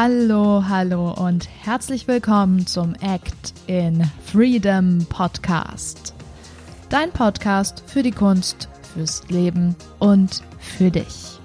[0.00, 6.14] Hallo, hallo und herzlich willkommen zum Act in Freedom Podcast.
[6.88, 11.40] Dein Podcast für die Kunst, fürs Leben und für dich.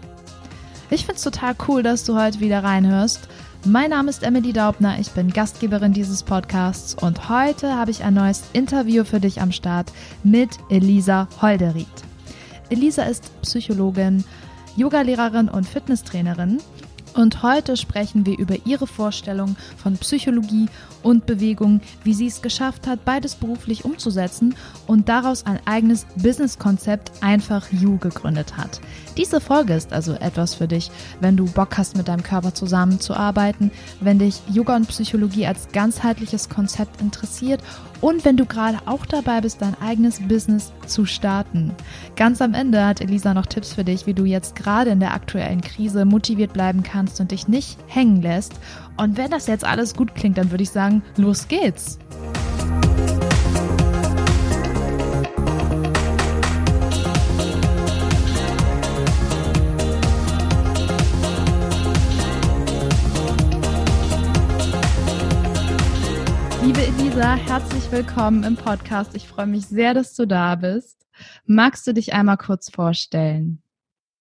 [0.92, 3.28] Ich finde es total cool, dass du heute wieder reinhörst.
[3.66, 8.14] Mein Name ist Emily Daubner, ich bin Gastgeberin dieses Podcasts und heute habe ich ein
[8.14, 9.92] neues Interview für dich am Start
[10.24, 11.88] mit Elisa Holderried.
[12.70, 14.24] Elisa ist Psychologin,
[14.76, 16.60] Yogalehrerin und Fitnesstrainerin
[17.16, 20.68] und heute sprechen wir über ihre Vorstellung von Psychologie
[21.02, 24.56] und Bewegung, wie sie es geschafft hat, beides beruflich umzusetzen
[24.88, 28.80] und daraus ein eigenes Businesskonzept einfach You gegründet hat.
[29.18, 30.90] Diese Folge ist also etwas für dich,
[31.20, 36.50] wenn du Bock hast, mit deinem Körper zusammenzuarbeiten, wenn dich Yoga und Psychologie als ganzheitliches
[36.50, 37.62] Konzept interessiert
[38.04, 41.72] und wenn du gerade auch dabei bist, dein eigenes Business zu starten.
[42.18, 45.14] Ganz am Ende hat Elisa noch Tipps für dich, wie du jetzt gerade in der
[45.14, 48.56] aktuellen Krise motiviert bleiben kannst und dich nicht hängen lässt.
[48.98, 51.98] Und wenn das jetzt alles gut klingt, dann würde ich sagen, los geht's.
[67.14, 69.16] Elisa, herzlich willkommen im Podcast.
[69.16, 71.06] Ich freue mich sehr, dass du da bist.
[71.46, 73.62] Magst du dich einmal kurz vorstellen?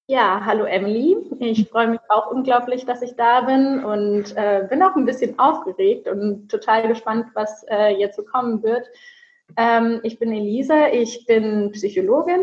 [0.09, 1.17] Ja, hallo Emily.
[1.39, 5.39] Ich freue mich auch unglaublich, dass ich da bin und äh, bin auch ein bisschen
[5.39, 8.87] aufgeregt und total gespannt, was äh, jetzt so kommen wird.
[9.57, 12.43] Ähm, ich bin Elisa, ich bin Psychologin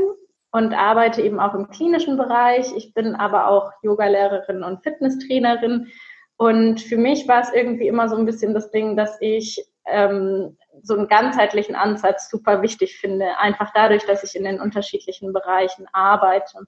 [0.51, 2.75] und arbeite eben auch im klinischen Bereich.
[2.75, 5.89] Ich bin aber auch Yogalehrerin und Fitnesstrainerin.
[6.37, 10.57] Und für mich war es irgendwie immer so ein bisschen das Ding, dass ich ähm,
[10.81, 15.87] so einen ganzheitlichen Ansatz super wichtig finde, einfach dadurch, dass ich in den unterschiedlichen Bereichen
[15.91, 16.65] arbeite.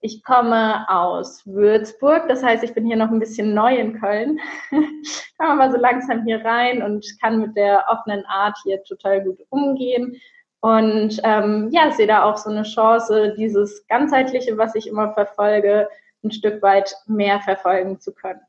[0.00, 4.38] Ich komme aus Würzburg, das heißt, ich bin hier noch ein bisschen neu in Köln.
[5.38, 9.40] Komme aber so langsam hier rein und kann mit der offenen Art hier total gut
[9.50, 10.20] umgehen.
[10.60, 15.88] Und ähm, ja, sehe da auch so eine Chance, dieses ganzheitliche, was ich immer verfolge,
[16.22, 18.40] ein Stück weit mehr verfolgen zu können.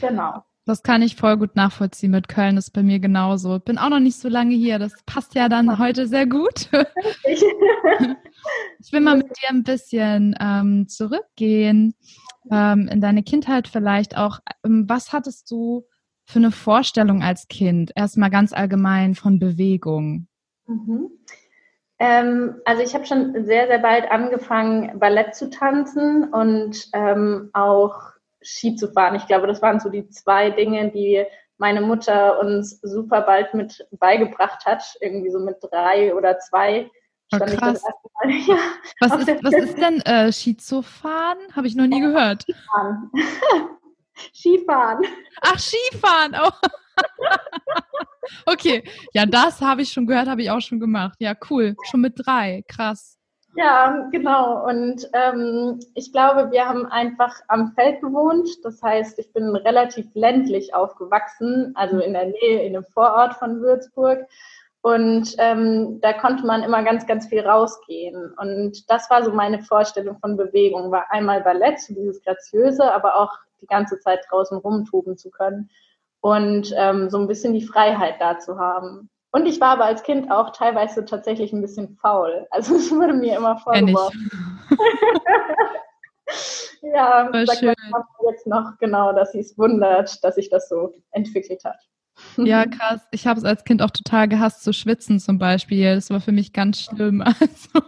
[0.00, 0.44] Genau.
[0.64, 2.12] Das kann ich voll gut nachvollziehen.
[2.12, 3.58] Mit Köln ist bei mir genauso.
[3.58, 4.78] Bin auch noch nicht so lange hier.
[4.78, 6.68] Das passt ja dann heute sehr gut.
[8.78, 11.94] ich will mal mit dir ein bisschen ähm, zurückgehen
[12.50, 14.38] ähm, in deine Kindheit vielleicht auch.
[14.64, 15.84] Ähm, was hattest du
[16.24, 17.90] für eine Vorstellung als Kind?
[17.96, 20.28] Erstmal ganz allgemein von Bewegung.
[20.66, 21.10] Mhm.
[21.98, 28.11] Ähm, also ich habe schon sehr, sehr bald angefangen, Ballett zu tanzen und ähm, auch
[28.42, 29.14] Ski zu fahren.
[29.14, 31.24] Ich glaube, das waren so die zwei Dinge, die
[31.58, 34.82] meine Mutter uns super bald mit beigebracht hat.
[35.00, 36.90] Irgendwie so mit drei oder zwei.
[37.32, 37.82] Oh, krass.
[38.24, 38.56] Ja,
[39.00, 41.38] was, ist, was ist denn äh, Ski zu fahren?
[41.56, 42.42] Habe ich noch nie gehört.
[42.42, 43.10] Skifahren.
[44.32, 45.04] Skifahren.
[45.40, 46.36] Ach, Skifahren.
[46.40, 46.68] Oh.
[48.46, 51.16] okay, ja, das habe ich schon gehört, habe ich auch schon gemacht.
[51.18, 51.74] Ja, cool.
[51.90, 52.62] Schon mit drei.
[52.68, 53.18] Krass.
[53.54, 54.66] Ja, genau.
[54.66, 58.48] Und ähm, ich glaube, wir haben einfach am Feld gewohnt.
[58.64, 63.60] Das heißt, ich bin relativ ländlich aufgewachsen, also in der Nähe, in einem Vorort von
[63.60, 64.26] Würzburg.
[64.80, 68.32] Und ähm, da konnte man immer ganz, ganz viel rausgehen.
[68.38, 70.90] Und das war so meine Vorstellung von Bewegung.
[70.90, 75.70] War einmal Ballett, so dieses Graziöse, aber auch die ganze Zeit draußen rumtoben zu können
[76.22, 79.10] und ähm, so ein bisschen die Freiheit da zu haben.
[79.32, 82.46] Und ich war aber als Kind auch teilweise tatsächlich ein bisschen faul.
[82.50, 84.30] Also es wurde mir immer vorgeworfen.
[86.82, 87.74] ja, Voll sagt schön.
[88.30, 91.76] jetzt noch genau, dass sie es wundert, dass sich das so entwickelt hat.
[92.36, 93.00] Ja, krass.
[93.10, 95.94] Ich habe es als Kind auch total gehasst zu schwitzen zum Beispiel.
[95.94, 97.22] Das war für mich ganz schlimm.
[97.22, 97.80] Also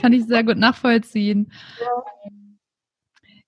[0.00, 1.52] kann ich sehr gut nachvollziehen.
[1.80, 2.30] Ja.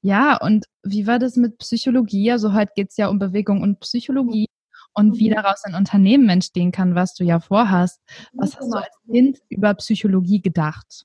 [0.02, 2.30] ja, und wie war das mit Psychologie?
[2.30, 4.46] Also heute geht es ja um Bewegung und Psychologie
[4.96, 5.34] und wie mhm.
[5.34, 8.02] daraus ein Unternehmen entstehen kann, was du ja vorhast.
[8.32, 11.04] Was hast du als Kind über Psychologie gedacht?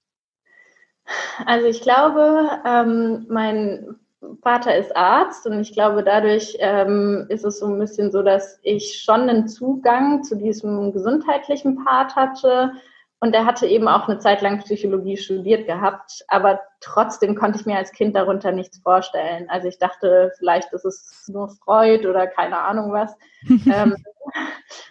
[1.46, 3.96] Also ich glaube, ähm, mein
[4.42, 8.60] Vater ist Arzt und ich glaube, dadurch ähm, ist es so ein bisschen so, dass
[8.64, 12.72] ich schon einen Zugang zu diesem gesundheitlichen Part hatte,
[13.24, 17.68] und er hatte eben auch eine Zeit lang Psychologie studiert gehabt, aber trotzdem konnte ich
[17.68, 19.48] mir als Kind darunter nichts vorstellen.
[19.48, 23.16] Also ich dachte, vielleicht ist es nur Freud oder keine Ahnung was.
[23.72, 23.96] ähm,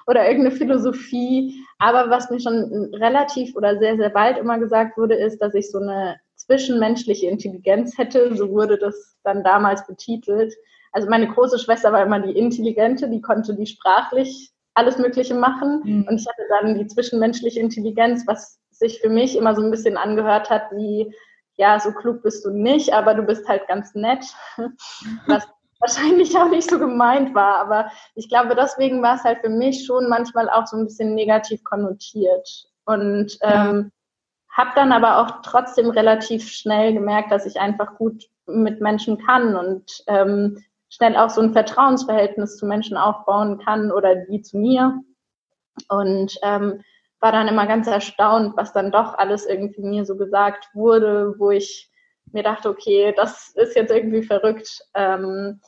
[0.07, 1.65] oder irgendeine Philosophie.
[1.79, 5.69] Aber was mir schon relativ oder sehr, sehr bald immer gesagt wurde, ist, dass ich
[5.69, 8.37] so eine zwischenmenschliche Intelligenz hätte.
[8.37, 10.55] So wurde das dann damals betitelt.
[10.93, 15.83] Also meine große Schwester war immer die Intelligente, die konnte die sprachlich alles Mögliche machen.
[15.85, 16.07] Mhm.
[16.09, 19.97] Und ich hatte dann die zwischenmenschliche Intelligenz, was sich für mich immer so ein bisschen
[19.97, 21.15] angehört hat, wie,
[21.57, 24.25] ja, so klug bist du nicht, aber du bist halt ganz nett.
[25.27, 25.47] Was
[25.81, 27.57] wahrscheinlich auch nicht so gemeint war.
[27.57, 31.15] Aber ich glaube, deswegen war es halt für mich schon manchmal auch so ein bisschen
[31.15, 32.67] negativ konnotiert.
[32.85, 33.93] Und ähm,
[34.51, 39.55] habe dann aber auch trotzdem relativ schnell gemerkt, dass ich einfach gut mit Menschen kann
[39.55, 45.01] und ähm, schnell auch so ein Vertrauensverhältnis zu Menschen aufbauen kann oder die zu mir.
[45.89, 46.83] Und ähm,
[47.21, 51.51] war dann immer ganz erstaunt, was dann doch alles irgendwie mir so gesagt wurde, wo
[51.51, 51.91] ich
[52.33, 54.81] mir dachte, okay, das ist jetzt irgendwie verrückt.
[54.95, 55.61] Ähm,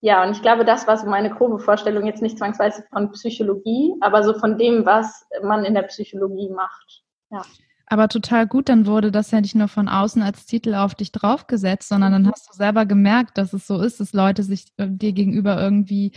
[0.00, 3.94] ja, und ich glaube, das war so meine grobe Vorstellung, jetzt nicht zwangsweise von Psychologie,
[4.00, 7.02] aber so von dem, was man in der Psychologie macht.
[7.30, 7.42] Ja.
[7.88, 11.12] Aber total gut, dann wurde das ja nicht nur von außen als Titel auf dich
[11.12, 12.32] draufgesetzt, sondern dann mhm.
[12.32, 16.10] hast du selber gemerkt, dass es so ist, dass Leute sich äh, dir gegenüber irgendwie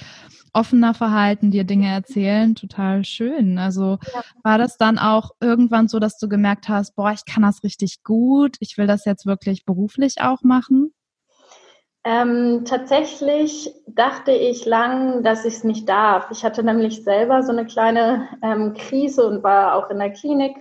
[0.52, 2.56] offener verhalten, dir Dinge erzählen.
[2.56, 3.60] Total schön.
[3.60, 4.22] Also ja.
[4.44, 8.04] war das dann auch irgendwann so, dass du gemerkt hast, boah, ich kann das richtig
[8.04, 10.92] gut, ich will das jetzt wirklich beruflich auch machen?
[12.04, 16.32] Ähm, tatsächlich dachte ich lang, dass ich es nicht darf.
[16.32, 20.56] Ich hatte nämlich selber so eine kleine ähm, Krise und war auch in der Klinik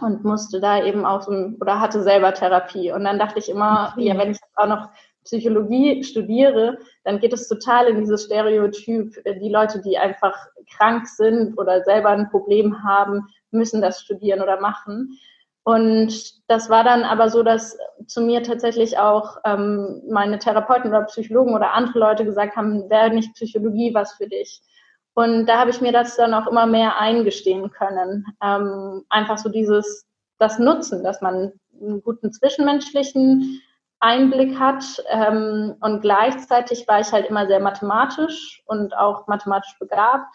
[0.00, 2.92] und musste da eben auch so, oder hatte selber Therapie.
[2.92, 4.08] Und dann dachte ich immer, okay.
[4.08, 4.88] ja, wenn ich auch noch
[5.24, 10.36] Psychologie studiere, dann geht es total in dieses Stereotyp, äh, die Leute, die einfach
[10.76, 15.18] krank sind oder selber ein Problem haben, müssen das studieren oder machen.
[15.64, 16.12] Und
[16.48, 17.76] das war dann aber so, dass
[18.06, 23.10] zu mir tatsächlich auch ähm, meine Therapeuten oder Psychologen oder andere Leute gesagt haben, wäre
[23.10, 24.62] nicht Psychologie was für dich?
[25.16, 28.26] Und da habe ich mir das dann auch immer mehr eingestehen können.
[28.44, 30.06] Ähm, einfach so dieses,
[30.38, 33.62] das Nutzen, dass man einen guten zwischenmenschlichen
[33.98, 34.84] Einblick hat.
[35.08, 40.26] Ähm, und gleichzeitig war ich halt immer sehr mathematisch und auch mathematisch begabt.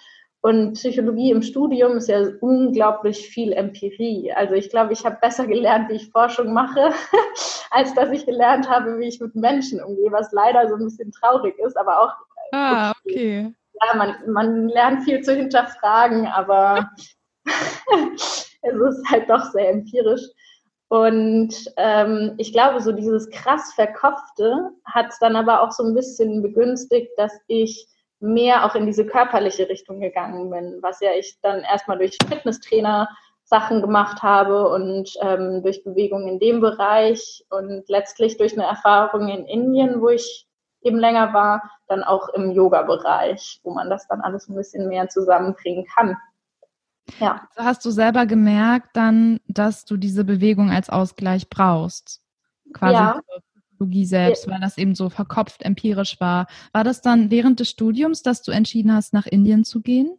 [0.41, 4.33] Und Psychologie im Studium ist ja unglaublich viel Empirie.
[4.33, 6.89] Also ich glaube, ich habe besser gelernt, wie ich Forschung mache,
[7.69, 11.11] als dass ich gelernt habe, wie ich mit Menschen umgehe, was leider so ein bisschen
[11.11, 12.13] traurig ist, aber auch.
[12.51, 13.53] Ah, okay
[13.85, 16.89] ja, man, man lernt viel zu hinterfragen, aber
[18.15, 20.21] es ist halt doch sehr empirisch.
[20.89, 25.93] Und ähm, ich glaube, so dieses krass Verkopfte hat es dann aber auch so ein
[25.93, 27.87] bisschen begünstigt, dass ich
[28.19, 33.09] mehr auch in diese körperliche Richtung gegangen bin, was ja ich dann erstmal durch Fitnesstrainer
[33.45, 39.27] Sachen gemacht habe und ähm, durch Bewegung in dem Bereich und letztlich durch eine Erfahrung
[39.27, 40.45] in Indien, wo ich
[40.81, 45.09] eben länger war, dann auch im Yoga-Bereich, wo man das dann alles ein bisschen mehr
[45.09, 46.17] zusammenbringen kann.
[47.19, 47.47] Ja.
[47.55, 52.21] Hast du selber gemerkt dann, dass du diese Bewegung als Ausgleich brauchst?
[52.73, 53.19] Quasi ja.
[53.81, 56.47] Psychologie selbst, weil das eben so verkopft empirisch war.
[56.71, 60.17] War das dann während des Studiums, dass du entschieden hast, nach Indien zu gehen?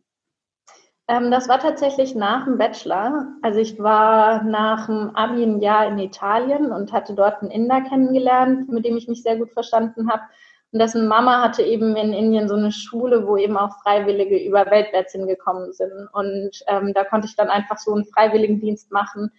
[1.09, 3.26] Ähm, das war tatsächlich nach dem Bachelor.
[3.43, 7.81] Also ich war nach dem Abi ein Jahr in Italien und hatte dort einen Inder
[7.82, 10.23] kennengelernt, mit dem ich mich sehr gut verstanden habe.
[10.72, 14.70] Und dessen Mama hatte eben in Indien so eine Schule, wo eben auch Freiwillige über
[14.70, 16.08] weltwärts hingekommen sind.
[16.12, 19.30] Und ähm, da konnte ich dann einfach so einen Freiwilligendienst machen.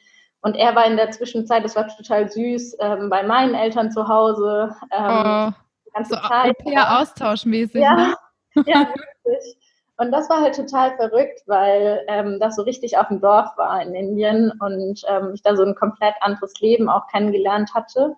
[0.41, 4.07] Und er war in der Zwischenzeit, das war total süß, ähm, bei meinen Eltern zu
[4.07, 4.75] Hause.
[4.91, 5.51] Ähm, oh,
[5.85, 6.55] die ganze so Zeit.
[6.65, 7.81] Ja, austauschmäßig.
[7.81, 8.15] Ja, ne?
[8.67, 8.87] ja,
[9.23, 9.57] wirklich.
[9.97, 13.81] Und das war halt total verrückt, weil ähm, das so richtig auf dem Dorf war
[13.81, 18.15] in Indien und ähm, ich da so ein komplett anderes Leben auch kennengelernt hatte.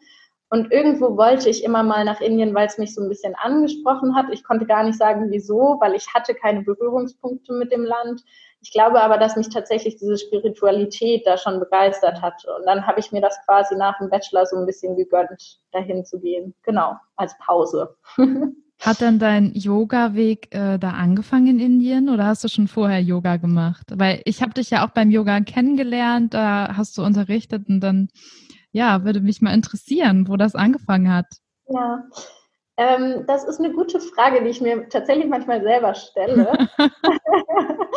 [0.56, 4.16] Und irgendwo wollte ich immer mal nach Indien, weil es mich so ein bisschen angesprochen
[4.16, 4.28] hat.
[4.32, 8.22] Ich konnte gar nicht sagen, wieso, weil ich hatte keine Berührungspunkte mit dem Land.
[8.62, 12.46] Ich glaube aber, dass mich tatsächlich diese Spiritualität da schon begeistert hat.
[12.58, 16.06] Und dann habe ich mir das quasi nach dem Bachelor so ein bisschen gegönnt, dahin
[16.06, 16.56] zu gehen.
[16.64, 17.94] Genau, als Pause.
[18.80, 23.38] Hat dann dein Yoga-Weg äh, da angefangen in Indien oder hast du schon vorher Yoga
[23.38, 23.88] gemacht?
[23.94, 28.10] Weil ich habe dich ja auch beim Yoga kennengelernt, da hast du unterrichtet und dann
[28.76, 31.28] ja, würde mich mal interessieren, wo das angefangen hat.
[31.70, 32.04] Ja,
[32.76, 36.68] ähm, das ist eine gute Frage, die ich mir tatsächlich manchmal selber stelle.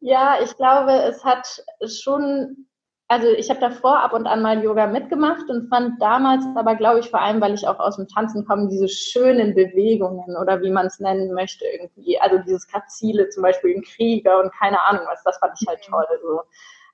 [0.00, 2.68] ja, ich glaube, es hat schon,
[3.08, 7.00] also ich habe davor ab und an mal Yoga mitgemacht und fand damals aber, glaube
[7.00, 10.70] ich, vor allem, weil ich auch aus dem Tanzen komme, diese schönen Bewegungen oder wie
[10.70, 12.16] man es nennen möchte irgendwie.
[12.20, 15.80] Also dieses Grazile zum Beispiel im Krieger und keine Ahnung was, das fand ich halt
[15.84, 15.90] mhm.
[15.90, 16.06] toll.
[16.22, 16.42] So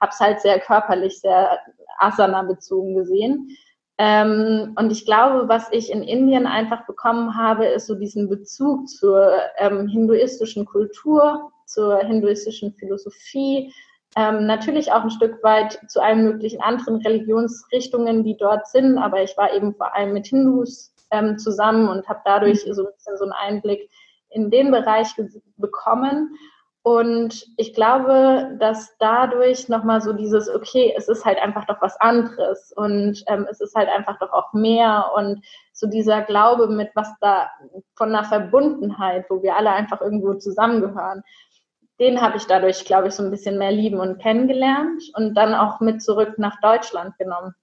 [0.03, 1.59] habe es halt sehr körperlich, sehr
[1.99, 3.57] Asana-bezogen gesehen.
[3.99, 8.89] Ähm, und ich glaube, was ich in Indien einfach bekommen habe, ist so diesen Bezug
[8.89, 13.73] zur ähm, hinduistischen Kultur, zur hinduistischen Philosophie,
[14.17, 19.23] ähm, natürlich auch ein Stück weit zu allen möglichen anderen Religionsrichtungen, die dort sind, aber
[19.23, 23.17] ich war eben vor allem mit Hindus ähm, zusammen und habe dadurch so ein bisschen
[23.17, 23.89] so einen Einblick
[24.31, 25.15] in den Bereich
[25.57, 26.35] bekommen
[26.85, 32.01] Und ich glaube, dass dadurch nochmal so dieses, okay, es ist halt einfach doch was
[32.01, 36.91] anderes und ähm, es ist halt einfach doch auch mehr und so dieser Glaube mit
[36.95, 37.51] was da
[37.95, 41.23] von einer Verbundenheit, wo wir alle einfach irgendwo zusammengehören,
[42.01, 45.55] den habe ich dadurch, glaube ich, so ein bisschen mehr lieben und kennengelernt und dann
[45.55, 47.55] auch mit zurück nach Deutschland genommen.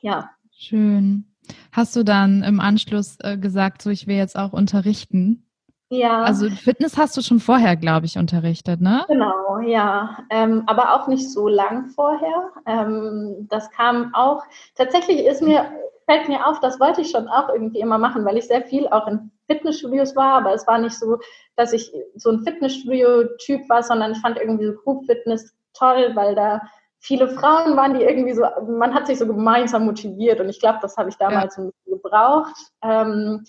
[0.00, 0.30] Ja.
[0.52, 1.34] Schön.
[1.72, 5.47] Hast du dann im Anschluss äh, gesagt, so ich will jetzt auch unterrichten?
[5.90, 6.22] Ja.
[6.22, 9.04] Also Fitness hast du schon vorher, glaube ich, unterrichtet, ne?
[9.08, 10.18] Genau, ja.
[10.28, 12.50] Ähm, aber auch nicht so lang vorher.
[12.66, 14.42] Ähm, das kam auch,
[14.74, 15.64] tatsächlich ist mir,
[16.04, 18.86] fällt mir auf, das wollte ich schon auch irgendwie immer machen, weil ich sehr viel
[18.88, 21.18] auch in Fitnessstudios war, aber es war nicht so,
[21.56, 26.34] dass ich so ein Fitnessstudio-Typ war, sondern ich fand irgendwie so Group Fitness toll, weil
[26.34, 26.60] da
[27.00, 30.80] viele Frauen waren, die irgendwie so, man hat sich so gemeinsam motiviert und ich glaube,
[30.82, 31.70] das habe ich damals ja.
[31.86, 32.56] gebraucht.
[32.82, 33.44] Ähm,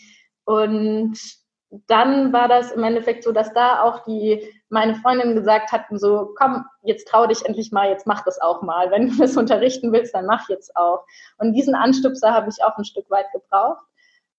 [0.46, 1.17] und
[1.72, 6.34] dann war das im Endeffekt so, dass da auch die meine Freundin gesagt hatten, so
[6.38, 8.92] komm, jetzt trau dich endlich mal, jetzt mach das auch mal.
[8.92, 11.06] Wenn du das unterrichten willst, dann mach jetzt auch.
[11.38, 13.86] Und diesen Anstupser habe ich auch ein Stück weit gebraucht.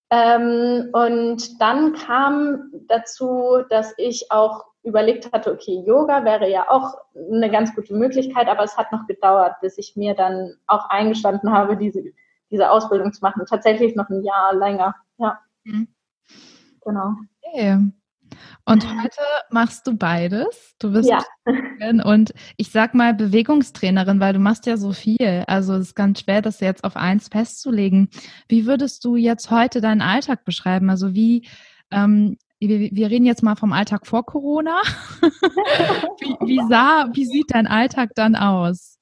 [0.09, 6.95] Ähm, und dann kam dazu, dass ich auch überlegt hatte, okay, Yoga wäre ja auch
[7.15, 11.51] eine ganz gute Möglichkeit, aber es hat noch gedauert, bis ich mir dann auch eingestanden
[11.53, 12.03] habe, diese,
[12.49, 13.45] diese Ausbildung zu machen.
[13.45, 15.39] Tatsächlich noch ein Jahr länger, ja.
[15.63, 15.87] Mhm.
[16.83, 17.13] Genau.
[17.41, 17.91] Okay.
[18.65, 20.75] Und heute machst du beides.
[20.79, 21.19] Du bist ja.
[22.05, 25.43] und ich sag mal Bewegungstrainerin, weil du machst ja so viel.
[25.47, 28.09] Also es ist ganz schwer, das jetzt auf eins festzulegen.
[28.47, 30.89] Wie würdest du jetzt heute deinen Alltag beschreiben?
[30.89, 31.47] Also wie,
[31.91, 34.81] ähm, wir, wir reden jetzt mal vom Alltag vor Corona.
[36.19, 38.97] wie, wie, sah, wie sieht dein Alltag dann aus?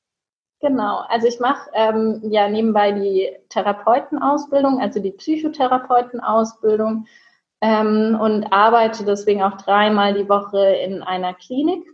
[0.61, 7.05] Genau, also ich mache ähm, ja nebenbei die Therapeutenausbildung, also die Psychotherapeutenausbildung
[7.61, 11.85] ähm, und arbeite deswegen auch dreimal die Woche in einer Klinik.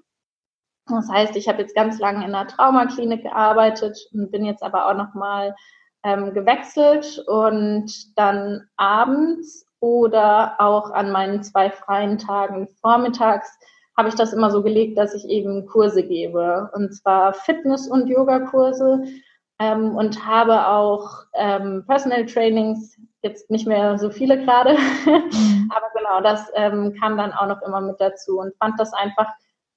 [0.87, 4.87] Das heißt, ich habe jetzt ganz lange in einer Traumaklinik gearbeitet und bin jetzt aber
[4.87, 5.55] auch nochmal
[6.03, 13.57] ähm, gewechselt und dann abends oder auch an meinen zwei freien Tagen vormittags
[13.97, 16.69] habe ich das immer so gelegt, dass ich eben Kurse gebe.
[16.73, 19.05] Und zwar Fitness- und Yoga-Kurse
[19.59, 25.71] ähm, und habe auch ähm, Personal Trainings, jetzt nicht mehr so viele gerade, mhm.
[25.75, 29.27] aber genau, das ähm, kam dann auch noch immer mit dazu und fand das einfach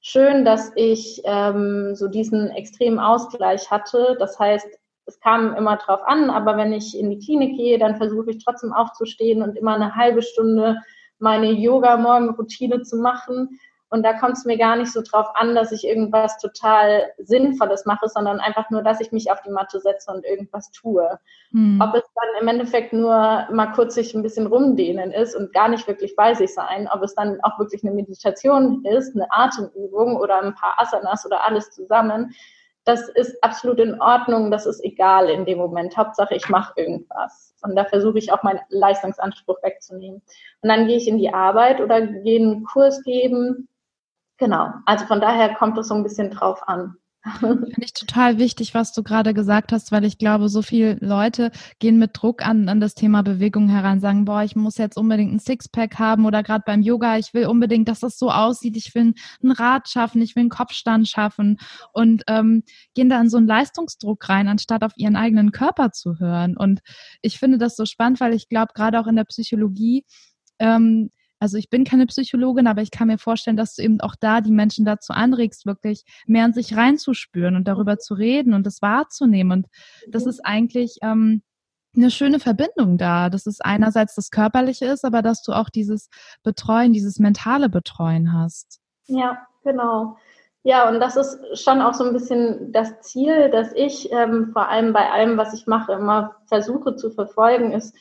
[0.00, 4.17] schön, dass ich ähm, so diesen extremen Ausgleich hatte.
[4.21, 4.69] Das heißt,
[5.07, 8.45] es kam immer drauf an, aber wenn ich in die Klinik gehe, dann versuche ich
[8.45, 10.76] trotzdem aufzustehen und immer eine halbe Stunde
[11.19, 13.59] meine Yoga-Morgenroutine zu machen
[13.90, 17.87] und da kommt es mir gar nicht so drauf an, dass ich irgendwas total Sinnvolles
[17.87, 21.18] mache, sondern einfach nur, dass ich mich auf die Matte setze und irgendwas tue.
[21.52, 21.80] Hm.
[21.83, 25.68] Ob es dann im Endeffekt nur mal kurz sich ein bisschen rumdehnen ist und gar
[25.68, 30.16] nicht wirklich bei sich sein, ob es dann auch wirklich eine Meditation ist, eine Atemübung
[30.16, 32.35] oder ein paar Asanas oder alles zusammen,
[32.85, 35.97] das ist absolut in Ordnung, das ist egal in dem Moment.
[35.97, 37.54] Hauptsache, ich mache irgendwas.
[37.62, 40.23] Und da versuche ich auch meinen Leistungsanspruch wegzunehmen.
[40.62, 43.68] Und dann gehe ich in die Arbeit oder gehe einen Kurs geben
[44.38, 46.97] Genau, also von daher kommt es so ein bisschen drauf an.
[47.40, 51.50] Finde ich total wichtig, was du gerade gesagt hast, weil ich glaube, so viele Leute
[51.80, 55.33] gehen mit Druck an, an das Thema Bewegung heran, sagen, boah, ich muss jetzt unbedingt
[55.33, 58.95] ein Sixpack haben oder gerade beim Yoga, ich will unbedingt, dass das so aussieht, ich
[58.95, 61.59] will ein Rad schaffen, ich will einen Kopfstand schaffen
[61.92, 62.62] und ähm,
[62.95, 66.57] gehen da in so einen Leistungsdruck rein, anstatt auf ihren eigenen Körper zu hören.
[66.57, 66.80] Und
[67.21, 70.04] ich finde das so spannend, weil ich glaube, gerade auch in der Psychologie,
[70.61, 74.14] ähm, also ich bin keine Psychologin, aber ich kann mir vorstellen, dass du eben auch
[74.18, 78.66] da die Menschen dazu anregst, wirklich mehr in sich reinzuspüren und darüber zu reden und
[78.66, 79.52] das wahrzunehmen.
[79.52, 79.66] Und
[80.09, 80.30] das mhm.
[80.30, 81.42] ist eigentlich ähm,
[81.97, 83.30] eine schöne Verbindung da.
[83.30, 86.09] Dass es einerseits das Körperliche ist, aber dass du auch dieses
[86.42, 88.80] Betreuen, dieses mentale Betreuen hast.
[89.07, 90.16] Ja, genau.
[90.64, 94.68] Ja, und das ist schon auch so ein bisschen das Ziel, dass ich ähm, vor
[94.68, 97.95] allem bei allem, was ich mache, immer versuche zu verfolgen, ist,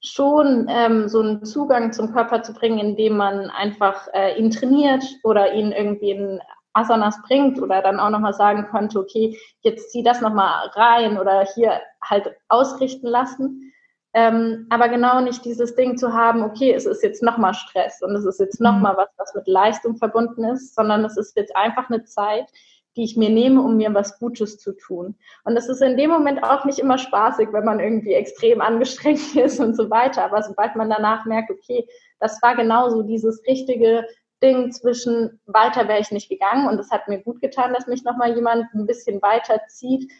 [0.00, 5.04] schon ähm, so einen Zugang zum Körper zu bringen, indem man einfach äh, ihn trainiert
[5.24, 6.40] oder ihn irgendwie in
[6.72, 11.44] Asanas bringt oder dann auch nochmal sagen könnte, okay, jetzt zieh das nochmal rein oder
[11.54, 13.72] hier halt ausrichten lassen.
[14.14, 18.14] Ähm, aber genau nicht dieses Ding zu haben, okay, es ist jetzt nochmal Stress und
[18.14, 18.98] es ist jetzt nochmal mhm.
[18.98, 22.50] was, was mit Leistung verbunden ist, sondern es ist jetzt einfach eine Zeit,
[22.98, 25.14] die ich mir nehme, um mir was Gutes zu tun.
[25.44, 29.36] Und das ist in dem Moment auch nicht immer spaßig, wenn man irgendwie extrem angestrengt
[29.36, 30.24] ist und so weiter.
[30.24, 31.86] Aber sobald man danach merkt, okay,
[32.18, 34.04] das war genauso dieses richtige
[34.42, 38.04] Ding zwischen weiter wäre ich nicht gegangen und es hat mir gut getan, dass mich
[38.04, 40.10] nochmal jemand ein bisschen weiter zieht.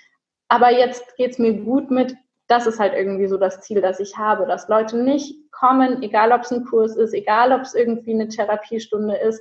[0.48, 2.16] Aber jetzt geht es mir gut mit,
[2.46, 6.32] das ist halt irgendwie so das Ziel, das ich habe, dass Leute nicht kommen, egal
[6.32, 9.40] ob es ein Kurs ist, egal ob es irgendwie eine Therapiestunde ist,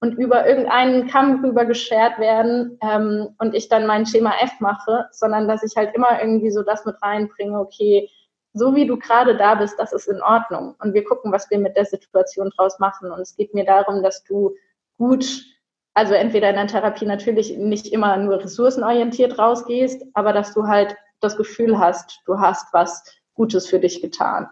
[0.00, 5.06] und über irgendeinen Kamm rüber geschert werden ähm, und ich dann mein Schema F mache,
[5.10, 8.08] sondern dass ich halt immer irgendwie so das mit reinbringe, okay,
[8.54, 10.74] so wie du gerade da bist, das ist in Ordnung.
[10.80, 13.10] Und wir gucken, was wir mit der Situation draus machen.
[13.10, 14.54] Und es geht mir darum, dass du
[14.96, 15.44] gut,
[15.94, 20.96] also entweder in der Therapie natürlich nicht immer nur ressourcenorientiert rausgehst, aber dass du halt
[21.20, 24.48] das Gefühl hast, du hast was Gutes für dich getan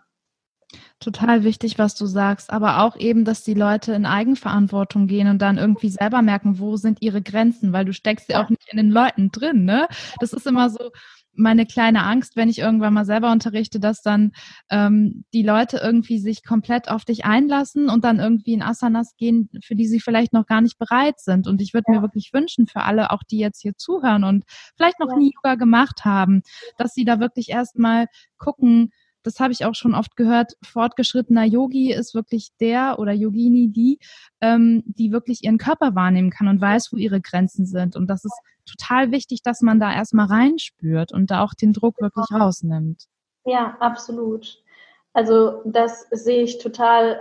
[1.01, 5.41] total wichtig, was du sagst, aber auch eben, dass die Leute in Eigenverantwortung gehen und
[5.41, 8.79] dann irgendwie selber merken, wo sind ihre Grenzen, weil du steckst ja auch nicht in
[8.79, 9.89] den Leuten drin, ne?
[10.21, 10.91] Das ist immer so
[11.39, 14.33] meine kleine Angst, wenn ich irgendwann mal selber unterrichte, dass dann
[14.71, 19.51] ähm, die Leute irgendwie sich komplett auf dich einlassen und dann irgendwie in Asanas gehen,
[19.63, 21.47] für die sie vielleicht noch gar nicht bereit sind.
[21.47, 21.97] Und ich würde ja.
[21.97, 24.45] mir wirklich wünschen, für alle, auch die jetzt hier zuhören und
[24.77, 25.17] vielleicht noch ja.
[25.17, 26.43] nie Yoga gemacht haben,
[26.79, 28.07] dass sie da wirklich erstmal
[28.39, 28.91] gucken,
[29.27, 33.99] das habe ich auch schon oft gehört, fortgeschrittener Yogi ist wirklich der oder Yogini die,
[34.41, 37.97] ähm, die wirklich ihren Körper wahrnehmen kann und weiß, wo ihre Grenzen sind.
[37.97, 42.01] Und das ist total wichtig, dass man da erstmal reinspürt und da auch den Druck
[42.01, 43.05] wirklich rausnimmt.
[43.45, 44.63] Ja, absolut.
[45.13, 47.21] Also das sehe ich total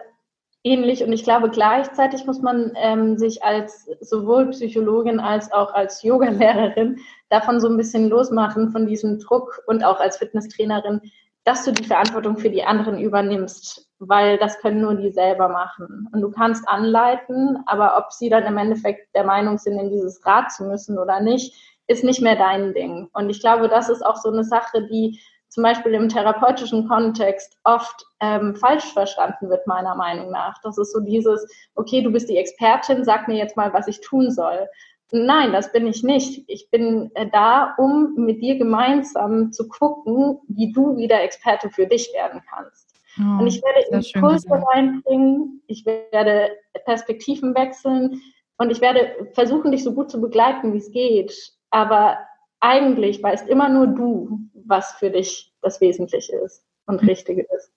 [0.63, 6.01] ähnlich und ich glaube gleichzeitig muss man ähm, sich als sowohl Psychologin als auch als
[6.03, 6.97] Yogalehrerin
[7.29, 11.01] davon so ein bisschen losmachen von diesem Druck und auch als Fitnesstrainerin,
[11.45, 16.09] dass du die Verantwortung für die anderen übernimmst, weil das können nur die selber machen.
[16.11, 20.25] Und du kannst anleiten, aber ob sie dann im Endeffekt der Meinung sind, in dieses
[20.25, 21.55] Rad zu müssen oder nicht,
[21.87, 23.09] ist nicht mehr dein Ding.
[23.13, 27.57] Und ich glaube, das ist auch so eine Sache, die zum Beispiel im therapeutischen Kontext
[27.63, 30.59] oft ähm, falsch verstanden wird, meiner Meinung nach.
[30.63, 34.01] Das ist so dieses, okay, du bist die Expertin, sag mir jetzt mal, was ich
[34.01, 34.67] tun soll.
[35.11, 36.43] Nein, das bin ich nicht.
[36.47, 41.85] Ich bin äh, da, um mit dir gemeinsam zu gucken, wie du wieder Experte für
[41.85, 42.93] dich werden kannst.
[43.19, 46.51] Oh, und ich werde Impulse reinbringen, ich werde
[46.83, 48.21] Perspektiven wechseln
[48.57, 51.33] und ich werde versuchen, dich so gut zu begleiten, wie es geht.
[51.69, 52.17] Aber
[52.59, 57.09] eigentlich weißt immer nur du, was für dich das Wesentliche ist und mhm.
[57.09, 57.71] Richtige ist.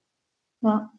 [0.62, 0.90] Ja.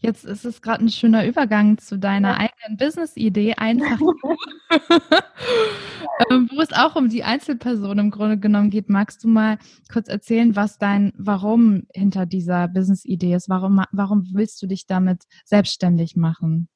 [0.00, 2.36] Jetzt ist es gerade ein schöner Übergang zu deiner ja.
[2.36, 3.98] eigenen Business-Idee, einfach
[6.30, 8.88] ähm, wo es auch um die Einzelperson im Grunde genommen geht.
[8.88, 9.58] Magst du mal
[9.92, 13.48] kurz erzählen, was dein Warum hinter dieser Business-Idee ist?
[13.48, 16.68] Warum, warum willst du dich damit selbstständig machen?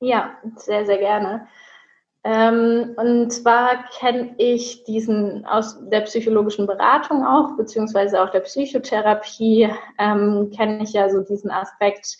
[0.00, 1.46] Ja, sehr, sehr gerne.
[2.22, 9.68] Ähm, und zwar kenne ich diesen aus der psychologischen Beratung auch, beziehungsweise auch der Psychotherapie,
[9.98, 12.18] ähm, kenne ich ja so diesen Aspekt,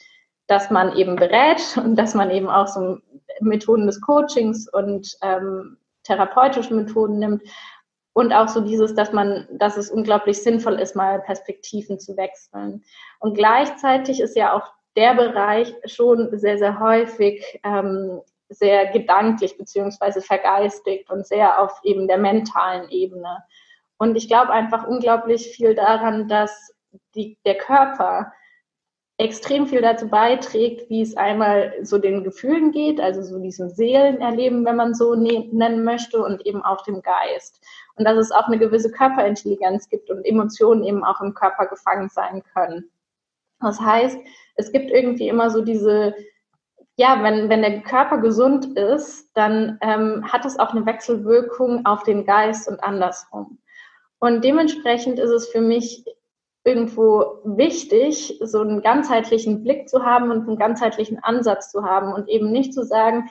[0.51, 2.99] dass man eben berät und dass man eben auch so
[3.41, 7.43] Methoden des Coachings und ähm, therapeutische Methoden nimmt
[8.15, 12.83] und auch so dieses, dass man, dass es unglaublich sinnvoll ist, mal Perspektiven zu wechseln.
[13.21, 20.21] Und gleichzeitig ist ja auch der Bereich schon sehr, sehr häufig ähm, sehr gedanklich beziehungsweise
[20.21, 23.45] vergeistigt und sehr auf eben der mentalen Ebene.
[23.99, 26.75] Und ich glaube einfach unglaublich viel daran, dass
[27.15, 28.33] die, der Körper
[29.21, 34.65] extrem viel dazu beiträgt, wie es einmal so den Gefühlen geht, also so diesem Seelenerleben,
[34.65, 37.63] wenn man so ne nennen möchte, und eben auch dem Geist.
[37.97, 42.09] Und dass es auch eine gewisse Körperintelligenz gibt und Emotionen eben auch im Körper gefangen
[42.09, 42.91] sein können.
[43.61, 44.19] Das heißt,
[44.57, 46.15] es gibt irgendwie immer so diese,
[46.97, 52.05] ja, wenn, wenn der Körper gesund ist, dann ähm, hat es auch eine Wechselwirkung auf
[52.05, 53.59] den Geist und andersrum.
[54.19, 56.07] Und dementsprechend ist es für mich
[56.65, 62.29] irgendwo wichtig, so einen ganzheitlichen Blick zu haben und einen ganzheitlichen Ansatz zu haben und
[62.29, 63.31] eben nicht zu sagen,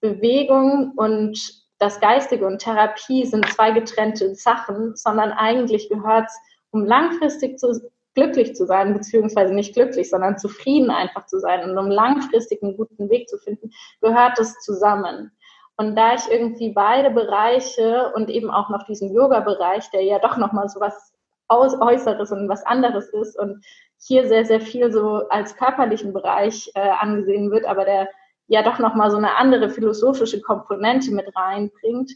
[0.00, 6.36] Bewegung und das Geistige und Therapie sind zwei getrennte Sachen, sondern eigentlich gehört es,
[6.70, 11.78] um langfristig zu, glücklich zu sein, beziehungsweise nicht glücklich, sondern zufrieden einfach zu sein und
[11.78, 15.30] um langfristig einen guten Weg zu finden, gehört es zusammen.
[15.76, 20.36] Und da ich irgendwie beide Bereiche und eben auch noch diesen Yoga-Bereich, der ja doch
[20.36, 21.14] nochmal so was
[21.48, 23.64] Äußeres und was anderes ist und
[24.00, 28.08] hier sehr, sehr viel so als körperlichen Bereich äh, angesehen wird, aber der
[28.46, 32.12] ja doch nochmal so eine andere philosophische Komponente mit reinbringt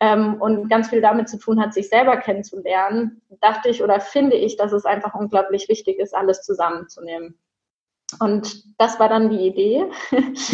[0.00, 4.36] ähm, und ganz viel damit zu tun hat, sich selber kennenzulernen, dachte ich oder finde
[4.36, 7.38] ich, dass es einfach unglaublich wichtig ist, alles zusammenzunehmen.
[8.20, 9.86] Und das war dann die Idee,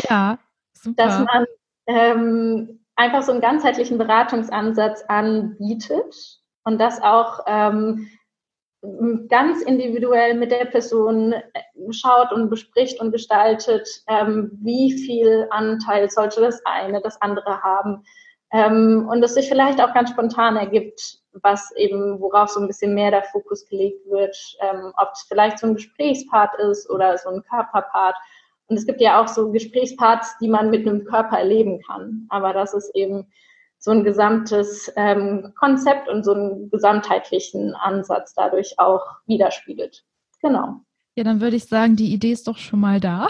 [0.09, 0.38] ja,
[0.72, 0.94] super.
[0.96, 1.46] dass man
[1.87, 8.09] ähm, einfach so einen ganzheitlichen Beratungsansatz anbietet und das auch ähm,
[9.29, 11.42] ganz individuell mit der Person äh,
[11.90, 18.05] schaut und bespricht und gestaltet, ähm, wie viel Anteil sollte das eine, das andere haben.
[18.53, 22.94] Ähm, und es sich vielleicht auch ganz spontan ergibt, was eben, worauf so ein bisschen
[22.94, 27.31] mehr der Fokus gelegt wird, ähm, ob es vielleicht so ein Gesprächspart ist oder so
[27.31, 28.16] ein Körperpart
[28.66, 32.27] Und es gibt ja auch so Gesprächsparts, die man mit einem Körper erleben kann.
[32.31, 33.31] Aber das ist eben
[33.81, 40.05] so ein gesamtes ähm, Konzept und so einen gesamtheitlichen Ansatz dadurch auch widerspiegelt.
[40.43, 40.81] Genau.
[41.16, 43.27] Ja, dann würde ich sagen, die Idee ist doch schon mal da.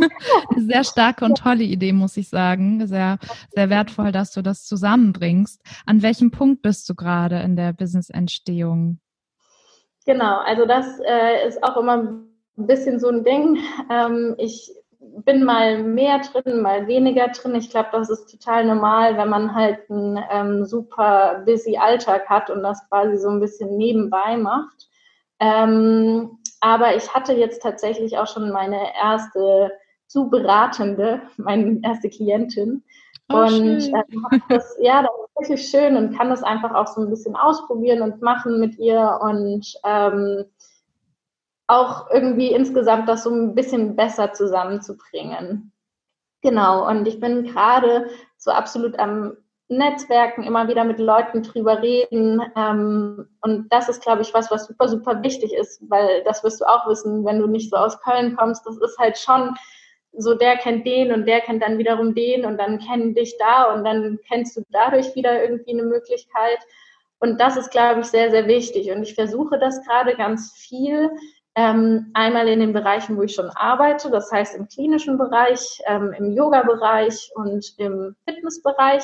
[0.56, 2.86] sehr starke und tolle Idee, muss ich sagen.
[2.86, 3.18] Sehr,
[3.50, 5.60] sehr wertvoll, dass du das zusammenbringst.
[5.84, 9.00] An welchem Punkt bist du gerade in der Business-Entstehung?
[10.06, 13.58] Genau, also das äh, ist auch immer ein bisschen so ein Ding.
[13.90, 17.54] Ähm, ich bin mal mehr drin, mal weniger drin.
[17.54, 22.50] Ich glaube, das ist total normal, wenn man halt einen ähm, super busy Alltag hat
[22.50, 24.88] und das quasi so ein bisschen nebenbei macht.
[25.40, 29.72] Ähm, aber ich hatte jetzt tatsächlich auch schon meine erste
[30.08, 32.82] zu beratende, meine erste Klientin.
[33.30, 34.02] Oh, und äh,
[34.48, 38.02] das, ja, das ist wirklich schön und kann das einfach auch so ein bisschen ausprobieren
[38.02, 40.46] und machen mit ihr und ähm,
[41.68, 45.72] auch irgendwie insgesamt das so ein bisschen besser zusammenzubringen.
[46.42, 49.36] Genau, und ich bin gerade so absolut am
[49.68, 52.40] Netzwerken, immer wieder mit Leuten drüber reden.
[52.56, 56.60] Ähm, und das ist, glaube ich, was, was super, super wichtig ist, weil das wirst
[56.60, 58.64] du auch wissen, wenn du nicht so aus Köln kommst.
[58.66, 59.54] Das ist halt schon
[60.12, 63.72] so der kennt den und der kennt dann wiederum den und dann kennen dich da
[63.74, 66.58] und dann kennst du dadurch wieder irgendwie eine Möglichkeit.
[67.20, 68.90] Und das ist, glaube ich, sehr, sehr wichtig.
[68.90, 71.10] Und ich versuche das gerade ganz viel.
[71.58, 76.14] Ähm, einmal in den Bereichen, wo ich schon arbeite, das heißt im klinischen Bereich, ähm,
[76.16, 79.02] im Yoga-Bereich und im Fitnessbereich.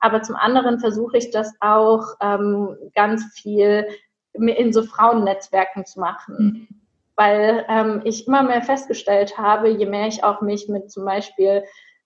[0.00, 3.88] Aber zum anderen versuche ich das auch ähm, ganz viel
[4.34, 6.36] in so Frauennetzwerken zu machen.
[6.38, 6.80] Mhm
[7.16, 11.62] weil ähm, ich immer mehr festgestellt habe, je mehr ich auch mich mit zum Beispiel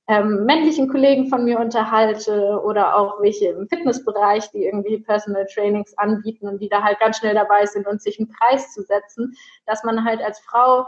[0.09, 5.97] ähm, männlichen Kollegen von mir unterhalte oder auch welche im Fitnessbereich, die irgendwie Personal Trainings
[5.99, 9.35] anbieten und die da halt ganz schnell dabei sind und sich einen Preis zu setzen,
[9.67, 10.87] dass man halt als Frau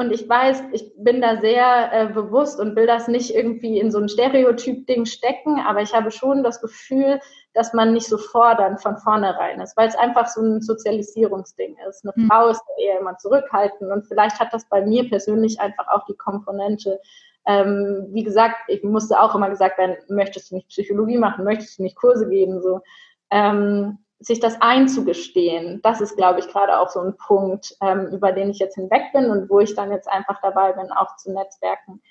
[0.00, 3.90] und ich weiß, ich bin da sehr äh, bewusst und will das nicht irgendwie in
[3.90, 7.20] so ein Stereotyp-Ding stecken, aber ich habe schon das Gefühl,
[7.52, 12.02] dass man nicht so fordernd von vornherein ist, weil es einfach so ein Sozialisierungsding ist.
[12.02, 12.28] Eine mhm.
[12.28, 16.16] Frau ist eher immer zurückhaltend und vielleicht hat das bei mir persönlich einfach auch die
[16.16, 16.98] Komponente.
[17.46, 21.78] Ähm, wie gesagt, ich musste auch immer gesagt werden, möchtest du nicht Psychologie machen, möchtest
[21.78, 22.80] du nicht Kurse geben, so.
[23.30, 28.32] Ähm, sich das einzugestehen, das ist, glaube ich, gerade auch so ein Punkt, ähm, über
[28.32, 31.32] den ich jetzt hinweg bin und wo ich dann jetzt einfach dabei bin, auch zu
[31.32, 32.02] netzwerken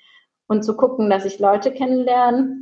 [0.48, 2.56] und zu gucken, dass ich Leute kennenlerne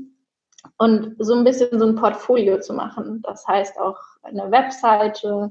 [0.76, 3.22] und so ein bisschen so ein Portfolio zu machen.
[3.22, 5.50] Das heißt auch eine Webseite,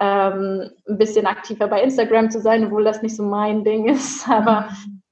[0.00, 4.28] ähm, ein bisschen aktiver bei Instagram zu sein, obwohl das nicht so mein Ding ist,
[4.28, 4.68] aber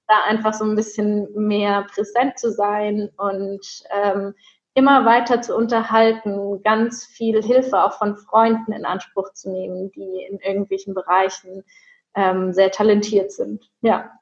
[0.08, 4.34] da einfach so ein bisschen mehr präsent zu sein und ähm,
[4.74, 10.22] immer weiter zu unterhalten, ganz viel Hilfe auch von Freunden in Anspruch zu nehmen, die
[10.30, 11.64] in irgendwelchen Bereichen
[12.14, 13.70] ähm, sehr talentiert sind.
[13.82, 14.17] Ja.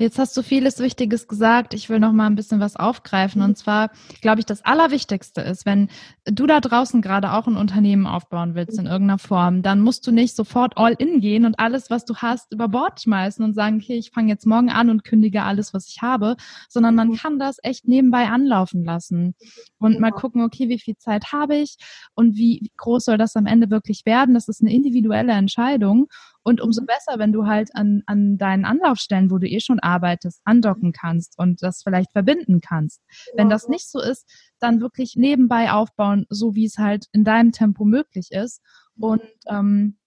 [0.00, 1.74] Jetzt hast du vieles Wichtiges gesagt.
[1.74, 3.42] Ich will noch mal ein bisschen was aufgreifen.
[3.42, 3.90] Und zwar,
[4.22, 5.90] glaube ich, das Allerwichtigste ist, wenn
[6.24, 10.10] du da draußen gerade auch ein Unternehmen aufbauen willst in irgendeiner Form, dann musst du
[10.10, 13.76] nicht sofort all in gehen und alles, was du hast, über Bord schmeißen und sagen,
[13.76, 16.36] okay, ich fange jetzt morgen an und kündige alles, was ich habe,
[16.70, 19.34] sondern man kann das echt nebenbei anlaufen lassen
[19.76, 21.76] und mal gucken, okay, wie viel Zeit habe ich
[22.14, 24.32] und wie groß soll das am Ende wirklich werden?
[24.32, 26.08] Das ist eine individuelle Entscheidung.
[26.42, 30.40] Und umso besser, wenn du halt an, an deinen Anlaufstellen, wo du eh schon arbeitest,
[30.44, 33.02] andocken kannst und das vielleicht verbinden kannst.
[33.34, 34.26] Wenn das nicht so ist,
[34.58, 38.62] dann wirklich nebenbei aufbauen, so wie es halt in deinem Tempo möglich ist.
[38.98, 39.98] Und ähm,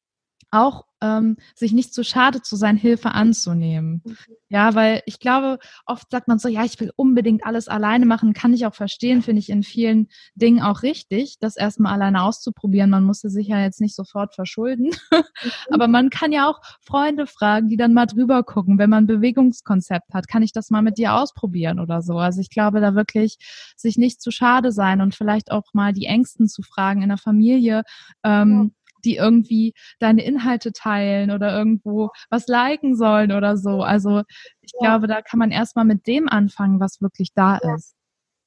[0.53, 4.01] auch ähm, sich nicht zu schade zu sein, Hilfe anzunehmen.
[4.05, 4.17] Mhm.
[4.47, 8.33] Ja, weil ich glaube, oft sagt man so, ja, ich will unbedingt alles alleine machen,
[8.33, 12.91] kann ich auch verstehen, finde ich in vielen Dingen auch richtig, das erstmal alleine auszuprobieren.
[12.91, 15.23] Man muss sich ja jetzt nicht sofort verschulden, mhm.
[15.71, 19.07] aber man kann ja auch Freunde fragen, die dann mal drüber gucken, wenn man ein
[19.07, 22.17] Bewegungskonzept hat, kann ich das mal mit dir ausprobieren oder so.
[22.17, 23.37] Also ich glaube, da wirklich
[23.75, 27.17] sich nicht zu schade sein und vielleicht auch mal die Ängsten zu fragen in der
[27.17, 27.83] Familie.
[28.23, 33.81] Ähm, ja die irgendwie deine Inhalte teilen oder irgendwo was liken sollen oder so.
[33.81, 34.23] Also
[34.61, 34.89] ich ja.
[34.89, 37.75] glaube, da kann man erstmal mit dem anfangen, was wirklich da ja.
[37.75, 37.95] ist.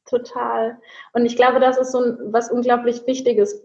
[0.09, 0.79] Total.
[1.13, 3.63] Und ich glaube, das ist so ein, was unglaublich Wichtiges.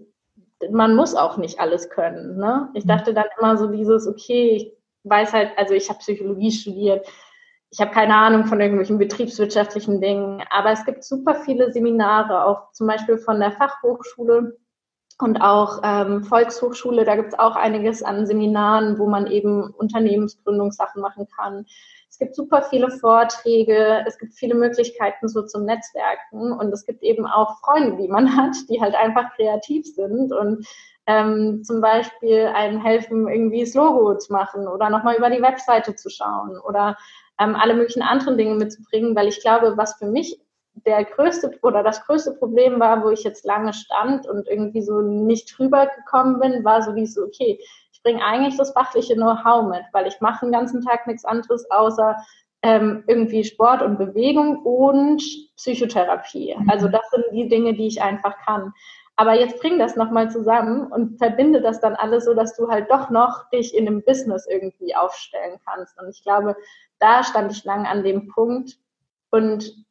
[0.71, 2.37] Man muss auch nicht alles können.
[2.37, 2.69] Ne?
[2.73, 2.89] Ich mhm.
[2.89, 4.73] dachte dann immer so dieses, okay, ich
[5.03, 7.07] weiß halt, also ich habe Psychologie studiert,
[7.71, 12.71] ich habe keine Ahnung von irgendwelchen betriebswirtschaftlichen Dingen, aber es gibt super viele Seminare, auch
[12.73, 14.57] zum Beispiel von der Fachhochschule,
[15.21, 21.01] und auch ähm, Volkshochschule, da gibt es auch einiges an Seminaren, wo man eben Unternehmensgründungssachen
[21.01, 21.65] machen kann.
[22.09, 27.03] Es gibt super viele Vorträge, es gibt viele Möglichkeiten so zum Netzwerken und es gibt
[27.03, 30.67] eben auch Freunde, die man hat, die halt einfach kreativ sind und
[31.07, 35.95] ähm, zum Beispiel einem helfen, irgendwie das Logo zu machen oder nochmal über die Webseite
[35.95, 36.97] zu schauen oder
[37.39, 40.39] ähm, alle möglichen anderen Dinge mitzubringen, weil ich glaube, was für mich
[40.73, 45.01] der größte oder das größte Problem war, wo ich jetzt lange stand und irgendwie so
[45.01, 47.59] nicht drüber gekommen bin, war so wie so, okay,
[47.91, 51.69] ich bringe eigentlich das fachliche Know-how mit, weil ich mache den ganzen Tag nichts anderes
[51.69, 52.15] außer
[52.63, 55.21] ähm, irgendwie Sport und Bewegung und
[55.55, 56.55] Psychotherapie.
[56.57, 56.69] Mhm.
[56.69, 58.73] Also das sind die Dinge, die ich einfach kann.
[59.15, 62.89] Aber jetzt bring das nochmal zusammen und verbinde das dann alles so, dass du halt
[62.89, 65.99] doch noch dich in einem Business irgendwie aufstellen kannst.
[65.99, 66.55] Und ich glaube,
[66.99, 68.77] da stand ich lang an dem Punkt.
[69.29, 69.85] Und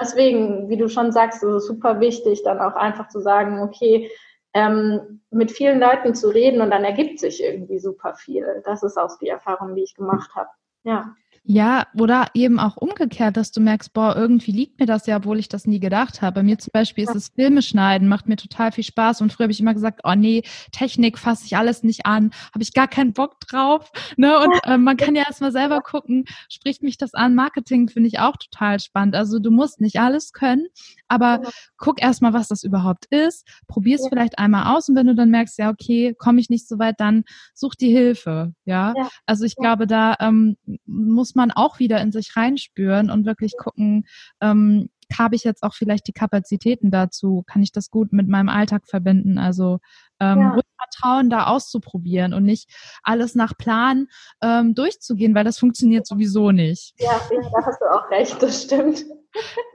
[0.00, 4.10] deswegen, wie du schon sagst, ist es super wichtig, dann auch einfach zu sagen, okay,
[4.52, 8.62] ähm, mit vielen Leuten zu reden und dann ergibt sich irgendwie super viel.
[8.64, 10.50] Das ist auch die Erfahrung, die ich gemacht habe.
[10.82, 11.14] Ja.
[11.42, 15.38] Ja, oder eben auch umgekehrt, dass du merkst, boah, irgendwie liegt mir das ja, obwohl
[15.38, 16.34] ich das nie gedacht habe.
[16.34, 19.22] Bei mir zum Beispiel ist es Filme schneiden, macht mir total viel Spaß.
[19.22, 22.62] Und früher habe ich immer gesagt, oh nee, Technik fasse ich alles nicht an, habe
[22.62, 23.90] ich gar keinen Bock drauf.
[24.18, 24.38] Ne?
[24.38, 27.34] Und äh, man kann ja erstmal selber gucken, spricht mich das an.
[27.34, 29.16] Marketing finde ich auch total spannend.
[29.16, 30.66] Also du musst nicht alles können,
[31.08, 31.50] aber genau.
[31.78, 33.48] guck erstmal, was das überhaupt ist.
[33.66, 34.08] Probier es ja.
[34.10, 37.00] vielleicht einmal aus und wenn du dann merkst, ja, okay, komme ich nicht so weit,
[37.00, 37.24] dann
[37.54, 38.52] such die Hilfe.
[38.66, 38.92] Ja.
[38.94, 39.08] ja.
[39.24, 44.06] Also ich glaube, da ähm, muss man auch wieder in sich reinspüren und wirklich gucken,
[44.40, 44.88] ähm,
[45.18, 47.42] habe ich jetzt auch vielleicht die Kapazitäten dazu?
[47.46, 49.38] Kann ich das gut mit meinem Alltag verbinden?
[49.38, 49.80] Also
[50.20, 50.60] ähm, ja.
[50.76, 52.70] Vertrauen da auszuprobieren und nicht
[53.02, 54.06] alles nach Plan
[54.42, 56.94] ähm, durchzugehen, weil das funktioniert sowieso nicht.
[56.98, 59.04] Ja, ja, da hast du auch recht, das stimmt.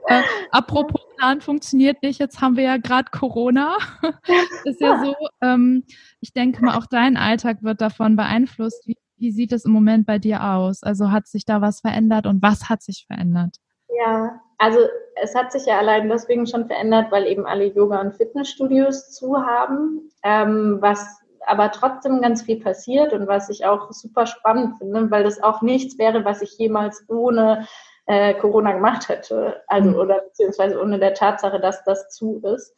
[0.08, 3.76] Äh, apropos Plan funktioniert nicht, jetzt haben wir ja gerade Corona.
[4.64, 5.84] ist ja so, ähm,
[6.20, 8.86] ich denke mal, auch dein Alltag wird davon beeinflusst.
[8.86, 10.82] Wie, wie sieht es im Moment bei dir aus?
[10.82, 13.56] Also hat sich da was verändert und was hat sich verändert?
[13.88, 14.78] Ja, also
[15.22, 19.36] es hat sich ja allein deswegen schon verändert, weil eben alle Yoga- und Fitnessstudios zu
[19.36, 25.10] haben, ähm, was aber trotzdem ganz viel passiert und was ich auch super spannend finde,
[25.10, 27.66] weil das auch nichts wäre, was ich jemals ohne
[28.06, 29.62] äh, Corona gemacht hätte.
[29.68, 29.96] Also, mhm.
[29.96, 32.74] oder beziehungsweise ohne der Tatsache, dass das zu ist.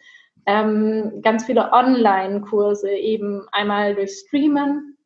[0.46, 4.97] Ähm, ganz viele Online-Kurse eben einmal durch Streamen,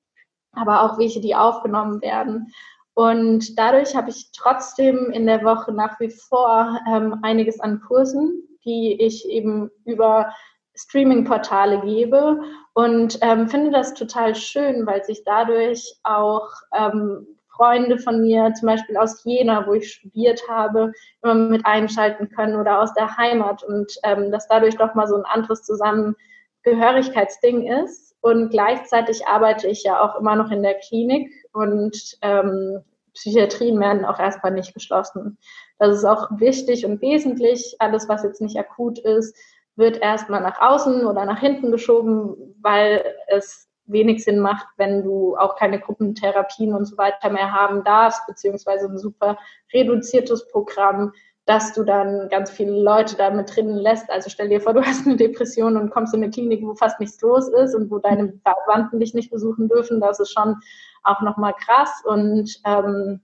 [0.53, 2.53] aber auch welche, die aufgenommen werden.
[2.95, 8.43] Und dadurch habe ich trotzdem in der Woche nach wie vor ähm, einiges an Kursen,
[8.65, 10.33] die ich eben über
[10.75, 12.41] Streaming-Portale gebe
[12.75, 18.67] und ähm, finde das total schön, weil sich dadurch auch ähm, Freunde von mir, zum
[18.67, 23.62] Beispiel aus Jena, wo ich studiert habe, immer mit einschalten können oder aus der Heimat
[23.62, 28.12] und ähm, dass dadurch doch mal so ein anderes Zusammengehörigkeitsding ist.
[28.23, 32.81] Und gleichzeitig arbeite ich ja auch immer noch in der Klinik und ähm,
[33.15, 35.39] Psychiatrien werden auch erstmal nicht geschlossen.
[35.79, 37.77] Das ist auch wichtig und wesentlich.
[37.81, 39.37] Alles, was jetzt nicht akut ist,
[39.75, 45.37] wird erstmal nach außen oder nach hinten geschoben, weil es wenig Sinn macht, wenn du
[45.37, 49.37] auch keine Gruppentherapien und so weiter mehr haben darfst, beziehungsweise ein super
[49.73, 51.13] reduziertes Programm,
[51.44, 54.09] dass du dann ganz viele Leute da mit drinnen lässt.
[54.11, 57.00] Also stell dir vor, du hast eine Depression und kommst in eine Klinik, wo fast
[57.00, 60.00] nichts los ist und wo deine Verwandten dich nicht besuchen dürfen.
[60.00, 60.57] Das ist schon
[61.02, 63.20] auch nochmal krass und ähm,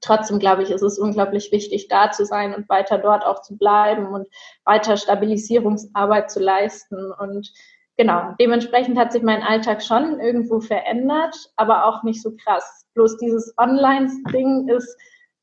[0.00, 3.56] trotzdem glaube ich, ist es unglaublich wichtig, da zu sein und weiter dort auch zu
[3.56, 4.28] bleiben und
[4.64, 7.52] weiter Stabilisierungsarbeit zu leisten und
[7.96, 12.86] genau, dementsprechend hat sich mein Alltag schon irgendwo verändert, aber auch nicht so krass.
[12.94, 14.96] Bloß dieses Online-Ding ist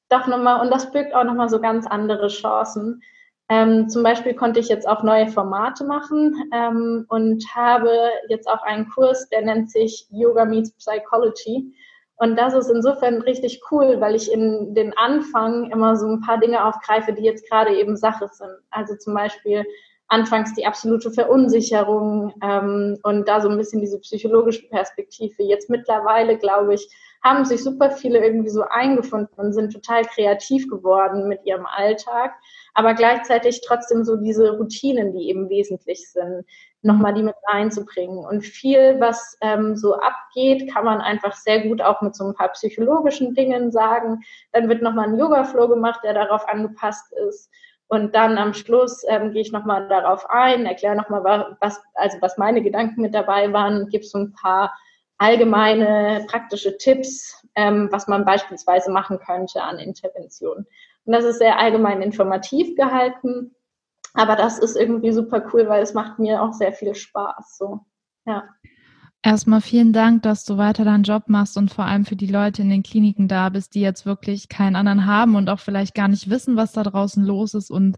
[0.09, 3.01] doch nochmal, und das birgt auch nochmal so ganz andere Chancen.
[3.47, 7.91] Ähm, zum Beispiel konnte ich jetzt auch neue Formate machen ähm, und habe
[8.27, 11.71] jetzt auch einen Kurs, der nennt sich Yoga Meets Psychology.
[12.17, 16.39] Und das ist insofern richtig cool, weil ich in den Anfang immer so ein paar
[16.39, 18.57] Dinge aufgreife, die jetzt gerade eben Sache sind.
[18.71, 19.65] Also zum Beispiel
[20.07, 25.43] anfangs die absolute Verunsicherung ähm, und da so ein bisschen diese psychologische Perspektive.
[25.43, 26.89] Jetzt mittlerweile, glaube ich,
[27.25, 32.35] haben sich super viele irgendwie so eingefunden und sind total kreativ geworden mit ihrem Alltag,
[32.75, 36.45] aber gleichzeitig trotzdem so diese Routinen, die eben wesentlich sind,
[36.83, 38.19] nochmal die mit reinzubringen.
[38.19, 42.35] Und viel, was ähm, so abgeht, kann man einfach sehr gut auch mit so ein
[42.35, 44.21] paar psychologischen Dingen sagen.
[44.51, 47.49] Dann wird nochmal ein Yoga-Flow gemacht, der darauf angepasst ist.
[47.87, 52.37] Und dann am Schluss ähm, gehe ich nochmal darauf ein, erkläre nochmal, was, also was
[52.37, 54.71] meine Gedanken mit dabei waren, gebe so ein paar
[55.17, 60.65] allgemeine praktische Tipps, ähm, was man beispielsweise machen könnte an Interventionen.
[61.05, 63.55] Und das ist sehr allgemein informativ gehalten,
[64.13, 67.57] aber das ist irgendwie super cool, weil es macht mir auch sehr viel Spaß.
[67.57, 67.81] So,
[68.25, 68.43] ja.
[69.21, 72.61] Erstmal vielen Dank, dass du weiter deinen Job machst und vor allem für die Leute
[72.61, 76.07] in den Kliniken da bist, die jetzt wirklich keinen anderen haben und auch vielleicht gar
[76.07, 77.97] nicht wissen, was da draußen los ist und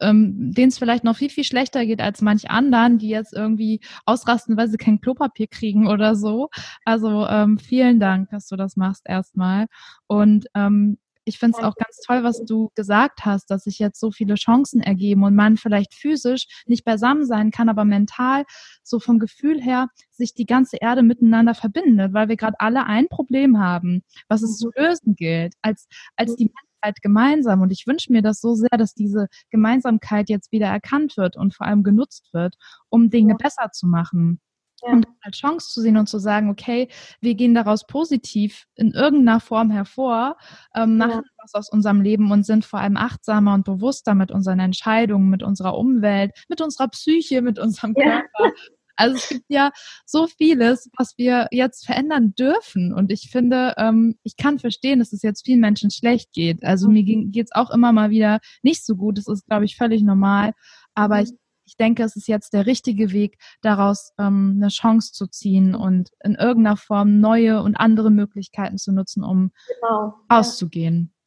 [0.00, 3.80] ähm, denen es vielleicht noch viel, viel schlechter geht als manch anderen, die jetzt irgendwie
[4.06, 6.48] ausrasten, weil sie kein Klopapier kriegen oder so.
[6.84, 9.66] Also ähm, vielen Dank, dass du das machst erstmal.
[10.06, 14.00] Und ähm, ich finde es auch ganz toll, was du gesagt hast, dass sich jetzt
[14.00, 18.44] so viele Chancen ergeben und man vielleicht physisch nicht beisammen sein kann, aber mental
[18.82, 23.08] so vom Gefühl her sich die ganze Erde miteinander verbindet, weil wir gerade alle ein
[23.08, 24.82] Problem haben, was es zu mhm.
[24.82, 26.50] lösen gilt, als, als die
[26.82, 27.60] Menschheit gemeinsam.
[27.60, 31.54] Und ich wünsche mir das so sehr, dass diese Gemeinsamkeit jetzt wieder erkannt wird und
[31.54, 32.56] vor allem genutzt wird,
[32.88, 33.36] um Dinge ja.
[33.36, 34.40] besser zu machen.
[34.82, 34.92] Ja.
[34.92, 36.88] Und als Chance zu sehen und zu sagen, okay,
[37.20, 40.36] wir gehen daraus positiv in irgendeiner Form hervor,
[40.72, 41.22] ähm, machen ja.
[41.42, 45.42] was aus unserem Leben und sind vor allem achtsamer und bewusster mit unseren Entscheidungen, mit
[45.42, 48.52] unserer Umwelt, mit unserer Psyche, mit unserem Körper.
[48.98, 49.70] Also es gibt ja
[50.04, 52.92] so vieles, was wir jetzt verändern dürfen.
[52.92, 56.64] Und ich finde, ähm, ich kann verstehen, dass es jetzt vielen Menschen schlecht geht.
[56.64, 59.16] Also mir geht es auch immer mal wieder nicht so gut.
[59.16, 60.52] Das ist, glaube ich, völlig normal.
[60.94, 61.30] Aber ich,
[61.64, 66.10] ich denke, es ist jetzt der richtige Weg, daraus ähm, eine Chance zu ziehen und
[66.24, 70.14] in irgendeiner Form neue und andere Möglichkeiten zu nutzen, um genau.
[70.28, 71.12] auszugehen.
[71.12, 71.17] Ja.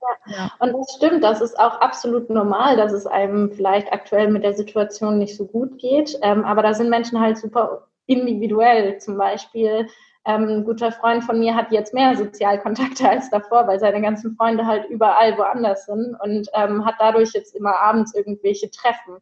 [0.60, 4.54] Und das stimmt, das ist auch absolut normal, dass es einem vielleicht aktuell mit der
[4.54, 6.18] Situation nicht so gut geht.
[6.22, 8.98] Ähm, aber da sind Menschen halt super individuell.
[9.00, 9.88] Zum Beispiel
[10.26, 14.36] ähm, ein guter Freund von mir hat jetzt mehr Sozialkontakte als davor, weil seine ganzen
[14.36, 19.18] Freunde halt überall woanders sind und ähm, hat dadurch jetzt immer abends irgendwelche Treffen.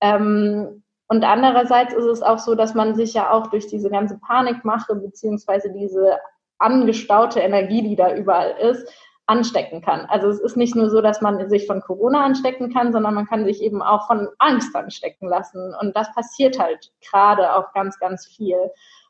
[0.00, 4.18] Ähm, und andererseits ist es auch so, dass man sich ja auch durch diese ganze
[4.18, 6.18] Panikmache beziehungsweise diese
[6.58, 8.88] angestaute Energie, die da überall ist,
[9.26, 10.06] anstecken kann.
[10.06, 13.26] Also es ist nicht nur so, dass man sich von Corona anstecken kann, sondern man
[13.26, 15.74] kann sich eben auch von Angst anstecken lassen.
[15.80, 18.56] Und das passiert halt gerade auch ganz, ganz viel.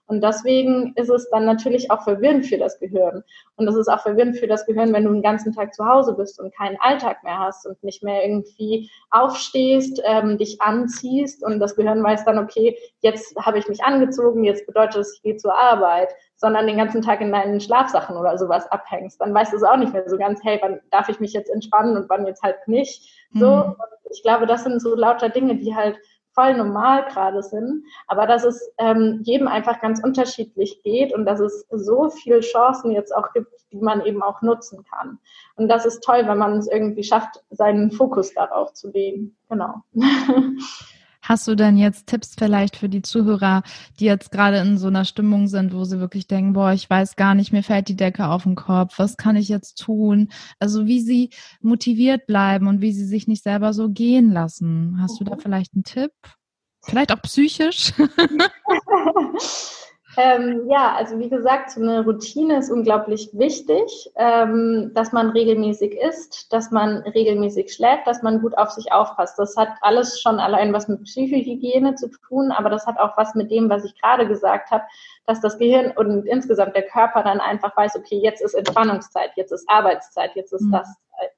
[0.09, 3.25] Und deswegen ist es dann natürlich auch verwirrend für das Gehirn.
[3.57, 6.15] Und es ist auch verwirrend für das Gehirn, wenn du den ganzen Tag zu Hause
[6.15, 11.59] bist und keinen Alltag mehr hast und nicht mehr irgendwie aufstehst, ähm, dich anziehst und
[11.59, 15.37] das Gehirn weiß dann, okay, jetzt habe ich mich angezogen, jetzt bedeutet es, ich gehe
[15.37, 19.20] zur Arbeit, sondern den ganzen Tag in deinen Schlafsachen oder sowas abhängst.
[19.20, 21.51] Dann weißt du es auch nicht mehr so ganz, hey, wann darf ich mich jetzt
[21.51, 23.11] entspannen und wann jetzt halt nicht.
[23.33, 23.77] So, mhm.
[24.11, 25.99] ich glaube, das sind so lauter Dinge, die halt
[26.37, 31.40] voll normal gerade sind, aber dass es ähm, jedem einfach ganz unterschiedlich geht und dass
[31.40, 35.18] es so viele Chancen jetzt auch gibt, die man eben auch nutzen kann.
[35.57, 39.35] Und das ist toll, wenn man es irgendwie schafft, seinen Fokus darauf zu legen.
[39.49, 39.83] Genau.
[41.29, 43.65] Hast du denn jetzt Tipps vielleicht für die Zuhörer,
[43.99, 47.17] die jetzt gerade in so einer Stimmung sind, wo sie wirklich denken, boah, ich weiß
[47.17, 50.29] gar nicht, mir fällt die Decke auf den Kopf, was kann ich jetzt tun?
[50.61, 54.99] Also wie sie motiviert bleiben und wie sie sich nicht selber so gehen lassen.
[55.01, 55.41] Hast du da mhm.
[55.41, 56.12] vielleicht einen Tipp?
[56.85, 57.93] Vielleicht auch psychisch?
[60.19, 65.99] Ähm, ja, also wie gesagt, so eine Routine ist unglaublich wichtig, ähm, dass man regelmäßig
[66.01, 69.39] isst, dass man regelmäßig schläft, dass man gut auf sich aufpasst.
[69.39, 73.35] Das hat alles schon allein was mit Psychohygiene zu tun, aber das hat auch was
[73.35, 74.85] mit dem, was ich gerade gesagt habe,
[75.27, 79.53] dass das Gehirn und insgesamt der Körper dann einfach weiß, okay, jetzt ist Entspannungszeit, jetzt
[79.53, 80.73] ist Arbeitszeit, jetzt ist mhm.
[80.73, 80.87] das
[81.19, 81.31] Zeit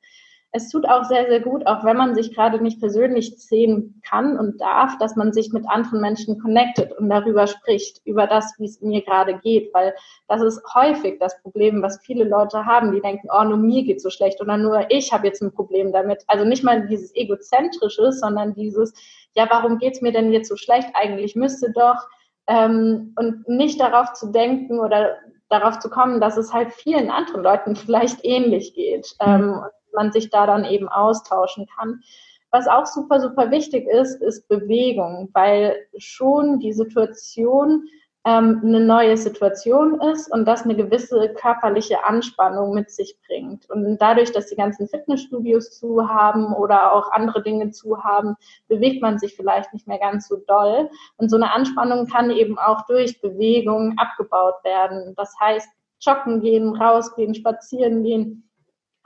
[0.52, 4.38] es tut auch sehr, sehr gut, auch wenn man sich gerade nicht persönlich sehen kann
[4.38, 8.64] und darf, dass man sich mit anderen Menschen connectet und darüber spricht, über das, wie
[8.64, 9.94] es mir gerade geht, weil
[10.26, 14.00] das ist häufig das Problem, was viele Leute haben, die denken, oh, nur mir geht
[14.00, 16.24] so schlecht oder nur ich habe jetzt ein Problem damit.
[16.28, 18.94] Also nicht mal dieses egozentrische, sondern dieses,
[19.34, 20.88] ja, warum geht's mir denn jetzt so schlecht?
[20.94, 22.08] Eigentlich müsste doch
[22.46, 25.18] ähm, und nicht darauf zu denken oder
[25.50, 29.14] darauf zu kommen, dass es halt vielen anderen Leuten vielleicht ähnlich geht.
[29.20, 29.60] Ähm,
[29.94, 32.00] man sich da dann eben austauschen kann.
[32.50, 37.84] Was auch super, super wichtig ist, ist Bewegung, weil schon die Situation
[38.24, 43.68] ähm, eine neue Situation ist und das eine gewisse körperliche Anspannung mit sich bringt.
[43.70, 49.02] Und dadurch, dass die ganzen Fitnessstudios zu haben oder auch andere Dinge zu haben, bewegt
[49.02, 50.90] man sich vielleicht nicht mehr ganz so doll.
[51.16, 55.14] Und so eine Anspannung kann eben auch durch Bewegung abgebaut werden.
[55.16, 55.68] Das heißt,
[56.00, 58.47] joggen gehen, rausgehen, spazieren gehen,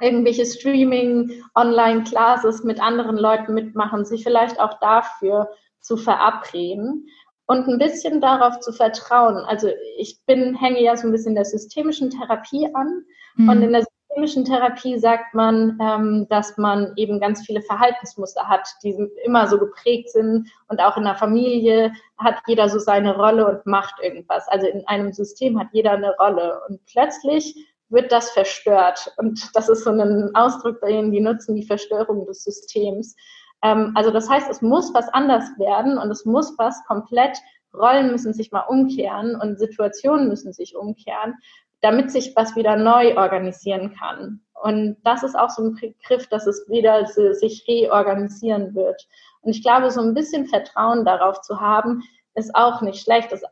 [0.03, 7.07] irgendwelche Streaming, Online-Classes mit anderen Leuten mitmachen, sich vielleicht auch dafür zu verabreden
[7.47, 9.37] und ein bisschen darauf zu vertrauen.
[9.47, 13.05] Also ich bin, hänge ja so ein bisschen der systemischen Therapie an
[13.37, 13.49] mhm.
[13.49, 18.69] und in der systemischen Therapie sagt man, ähm, dass man eben ganz viele Verhaltensmuster hat,
[18.83, 23.49] die immer so geprägt sind und auch in der Familie hat jeder so seine Rolle
[23.49, 24.47] und macht irgendwas.
[24.49, 27.55] Also in einem System hat jeder eine Rolle und plötzlich
[27.93, 29.13] wird das verstört.
[29.19, 33.15] Und das ist so ein Ausdruck, den die nutzen, die Verstörung des Systems.
[33.63, 37.39] Ähm, also das heißt, es muss was anders werden und es muss was komplett,
[37.75, 41.35] Rollen müssen sich mal umkehren und Situationen müssen sich umkehren,
[41.81, 44.41] damit sich was wieder neu organisieren kann.
[44.63, 49.09] Und das ist auch so ein Begriff, dass es wieder sich reorganisieren wird.
[49.41, 52.03] Und ich glaube, so ein bisschen Vertrauen darauf zu haben,
[52.35, 53.33] ist auch nicht schlecht.
[53.33, 53.43] Das,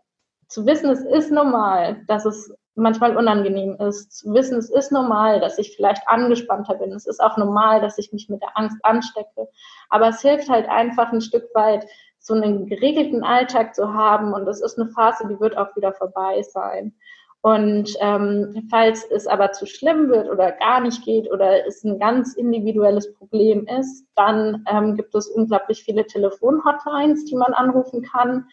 [0.49, 4.13] zu wissen, es ist normal, dass es manchmal unangenehm ist.
[4.19, 6.93] Zu wissen, es ist normal, dass ich vielleicht angespannter bin.
[6.93, 9.49] Es ist auch normal, dass ich mich mit der Angst anstecke.
[9.89, 11.87] Aber es hilft halt einfach ein Stück weit,
[12.19, 14.33] so einen geregelten Alltag zu haben.
[14.33, 16.95] Und das ist eine Phase, die wird auch wieder vorbei sein.
[17.43, 21.99] Und ähm, falls es aber zu schlimm wird oder gar nicht geht oder es ein
[21.99, 28.47] ganz individuelles Problem ist, dann ähm, gibt es unglaublich viele Telefonhotlines, die man anrufen kann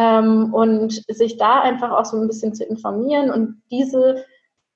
[0.00, 4.24] ähm, und sich da einfach auch so ein bisschen zu informieren und diese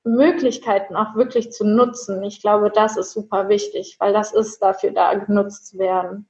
[0.05, 2.23] Möglichkeiten auch wirklich zu nutzen.
[2.25, 6.29] Ich glaube, das ist super wichtig, weil das ist dafür da, genutzt zu werden.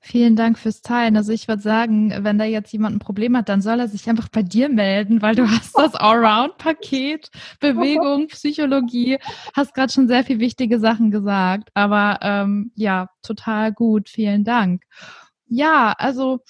[0.00, 1.16] Vielen Dank fürs Teilen.
[1.16, 4.06] Also ich würde sagen, wenn da jetzt jemand ein Problem hat, dann soll er sich
[4.06, 9.18] einfach bei dir melden, weil du hast das Allround-Paket, Bewegung, Psychologie,
[9.56, 11.70] hast gerade schon sehr viel wichtige Sachen gesagt.
[11.72, 14.10] Aber ähm, ja, total gut.
[14.10, 14.82] Vielen Dank.
[15.46, 16.40] Ja, also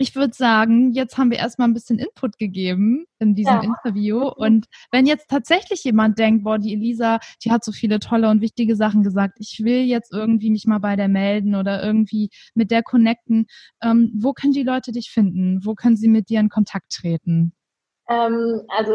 [0.00, 3.62] ich würde sagen, jetzt haben wir erstmal ein bisschen Input gegeben in diesem ja.
[3.62, 4.28] Interview.
[4.28, 8.40] Und wenn jetzt tatsächlich jemand denkt, boah, die Elisa, die hat so viele tolle und
[8.40, 12.70] wichtige Sachen gesagt, ich will jetzt irgendwie mich mal bei der melden oder irgendwie mit
[12.70, 13.44] der connecten,
[13.82, 15.60] ähm, wo können die Leute dich finden?
[15.66, 17.52] Wo können sie mit dir in Kontakt treten?
[18.08, 18.94] Ähm, also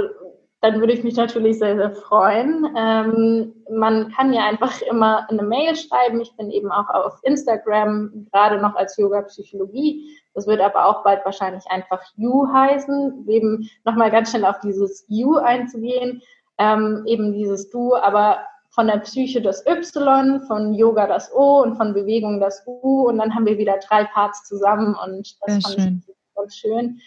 [0.66, 2.68] dann würde ich mich natürlich sehr, sehr freuen.
[2.76, 6.20] Ähm, man kann mir einfach immer eine Mail schreiben.
[6.22, 10.18] Ich bin eben auch auf Instagram, gerade noch als Yoga-Psychologie.
[10.34, 13.28] Das wird aber auch bald wahrscheinlich einfach You heißen.
[13.28, 16.24] Eben nochmal ganz schnell auf dieses You einzugehen.
[16.58, 18.40] Ähm, eben dieses Du, aber
[18.70, 23.08] von der Psyche das Y, von Yoga das O und von Bewegung das U.
[23.08, 26.04] Und dann haben wir wieder drei Parts zusammen und das Sehr fand schön.
[26.08, 27.00] ich ganz schön.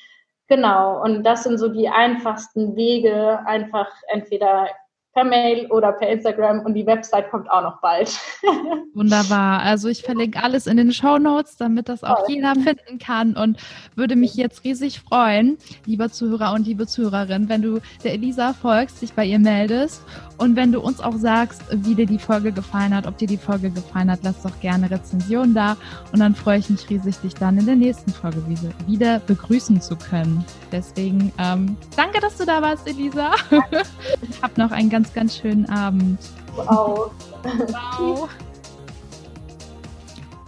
[0.48, 4.68] Genau, und das sind so die einfachsten Wege, einfach entweder
[5.14, 8.08] per Mail oder per Instagram und die Website kommt auch noch bald.
[8.94, 9.62] Wunderbar.
[9.62, 13.58] Also ich verlinke alles in den Show Notes, damit das auch jeder finden kann und
[13.96, 19.02] würde mich jetzt riesig freuen, lieber Zuhörer und liebe Zuhörerin, wenn du der Elisa folgst,
[19.02, 20.02] dich bei ihr meldest
[20.38, 23.36] und wenn du uns auch sagst, wie dir die Folge gefallen hat, ob dir die
[23.36, 25.76] Folge gefallen hat, lass doch gerne Rezension da
[26.12, 28.42] und dann freue ich mich riesig, dich dann in der nächsten Folge
[28.86, 30.44] wieder begrüßen zu können.
[30.70, 33.32] Deswegen ähm, danke, dass du da warst, Elisa.
[34.42, 36.18] Hab noch einen ganz, ganz schönen Abend.
[36.56, 37.12] Wow.
[37.44, 38.28] wow.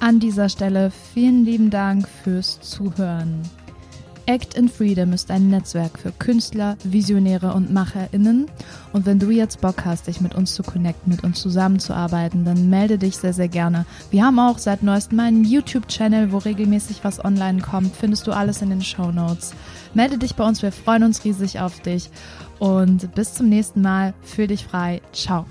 [0.00, 3.42] An dieser Stelle vielen lieben Dank fürs Zuhören.
[4.26, 8.46] Act in Freedom ist ein Netzwerk für Künstler, Visionäre und MacherInnen.
[8.92, 12.70] Und wenn du jetzt Bock hast, dich mit uns zu connecten, mit uns zusammenzuarbeiten, dann
[12.70, 13.86] melde dich sehr, sehr gerne.
[14.10, 17.94] Wir haben auch seit neuestem einen YouTube-Channel, wo regelmäßig was online kommt.
[17.94, 19.52] Findest du alles in den Show Notes.
[19.94, 22.10] Melde dich bei uns, wir freuen uns riesig auf dich
[22.60, 24.14] und bis zum nächsten Mal.
[24.22, 25.00] Fühl dich frei.
[25.12, 25.46] Ciao.